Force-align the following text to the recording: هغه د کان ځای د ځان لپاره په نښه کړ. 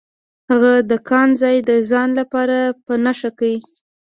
هغه 0.49 0.73
د 0.89 0.91
کان 1.09 1.29
ځای 1.41 1.57
د 1.69 1.71
ځان 1.89 2.09
لپاره 2.19 2.57
په 2.85 2.93
نښه 3.03 3.29
کړ. 3.39 3.53